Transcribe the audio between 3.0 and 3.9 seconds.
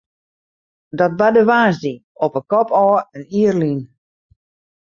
in jier lyn.